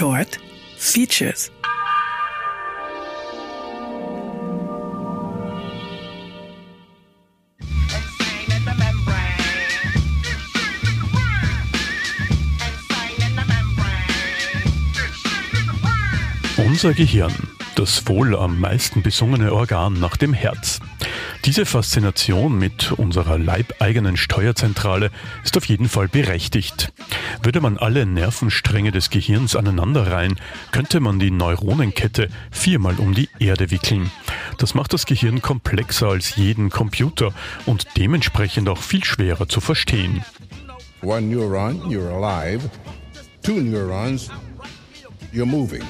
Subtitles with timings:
[0.00, 0.38] Short
[0.78, 1.50] Features.
[16.56, 17.34] Unser Gehirn,
[17.74, 20.80] das wohl am meisten besungene Organ nach dem Herz.
[21.44, 25.10] Diese Faszination mit unserer leibeigenen Steuerzentrale
[25.44, 26.92] ist auf jeden Fall berechtigt.
[27.42, 30.38] Würde man alle Nervenstränge des Gehirns aneinanderreihen,
[30.72, 34.10] könnte man die Neuronenkette viermal um die Erde wickeln.
[34.58, 37.32] Das macht das Gehirn komplexer als jeden Computer
[37.66, 40.24] und dementsprechend auch viel schwerer zu verstehen.
[41.02, 42.68] One neuron, you're alive.
[43.42, 44.28] Two neurons,
[45.32, 45.82] you're moving.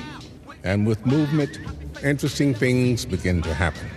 [0.62, 1.58] And with movement,
[2.02, 3.88] interesting things begin to happen.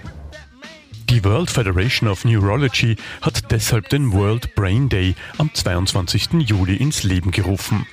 [1.13, 6.29] Die World Federation of Neurology hat deshalb den World Brain Day am 22.
[6.39, 7.85] Juli ins Leben gerufen.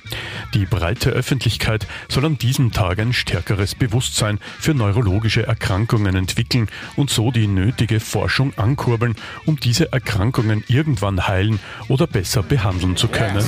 [0.55, 7.11] Die breite Öffentlichkeit soll an diesem Tag ein stärkeres Bewusstsein für neurologische Erkrankungen entwickeln und
[7.11, 13.45] so die nötige Forschung ankurbeln, um diese Erkrankungen irgendwann heilen oder besser behandeln zu können.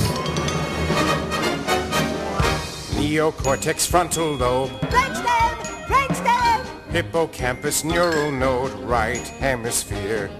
[2.96, 4.70] Neocortex frontal lobe.
[4.82, 5.86] Brainstem!
[5.86, 6.92] Brainstem!
[6.92, 10.30] Hippocampus neural node, right hemisphere.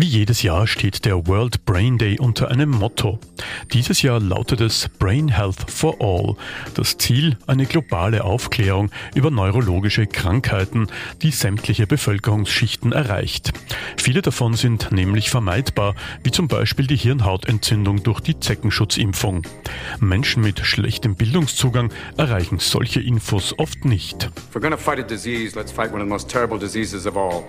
[0.00, 3.18] Wie jedes Jahr steht der World Brain Day unter einem Motto.
[3.74, 6.36] Dieses Jahr lautet es Brain Health for All.
[6.72, 10.86] Das Ziel eine globale Aufklärung über neurologische Krankheiten,
[11.20, 13.52] die sämtliche Bevölkerungsschichten erreicht.
[13.98, 19.42] Viele davon sind nämlich vermeidbar, wie zum Beispiel die Hirnhautentzündung durch die Zeckenschutzimpfung.
[19.98, 24.30] Menschen mit schlechtem Bildungszugang erreichen solche Infos oft nicht.
[25.04, 25.54] Disease,
[27.18, 27.44] all.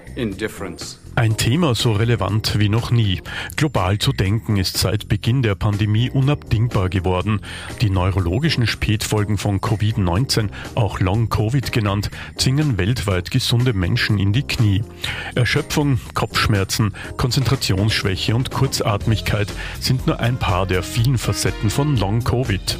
[1.15, 3.21] Ein Thema so relevant wie noch nie.
[3.55, 7.41] Global zu denken ist seit Beginn der Pandemie unabdingbar geworden.
[7.81, 14.43] Die neurologischen Spätfolgen von Covid-19, auch Long Covid genannt, zwingen weltweit gesunde Menschen in die
[14.43, 14.83] Knie.
[15.35, 22.79] Erschöpfung, Kopfschmerzen, Konzentrationsschwäche und Kurzatmigkeit sind nur ein paar der vielen Facetten von Long Covid.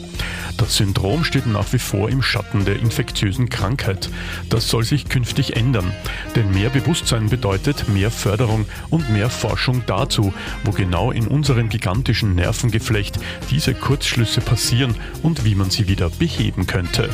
[0.62, 4.12] Das Syndrom steht nach wie vor im Schatten der infektiösen Krankheit.
[4.48, 5.92] Das soll sich künftig ändern,
[6.36, 10.32] denn mehr Bewusstsein bedeutet mehr Förderung und mehr Forschung dazu,
[10.64, 13.18] wo genau in unserem gigantischen Nervengeflecht
[13.50, 17.10] diese Kurzschlüsse passieren und wie man sie wieder beheben könnte.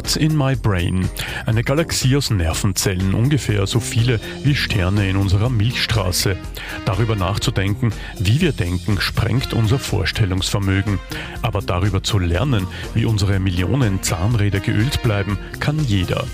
[0.00, 1.10] What's in my brain?
[1.44, 6.38] Eine Galaxie aus Nervenzellen, ungefähr so viele wie Sterne in unserer Milchstraße.
[6.86, 10.98] Darüber nachzudenken, wie wir denken, sprengt unser Vorstellungsvermögen.
[11.42, 16.24] Aber darüber zu lernen, wie unsere Millionen Zahnräder geölt bleiben, kann jeder.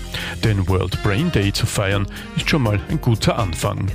[0.45, 2.07] Den World Brain Day zu feiern,
[2.37, 3.91] ist schon mal ein guter Anfang.